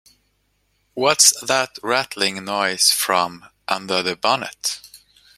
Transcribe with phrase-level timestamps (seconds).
[0.95, 4.81] What's that rattling noise from under the bonnet?